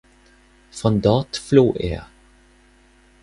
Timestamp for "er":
1.77-2.07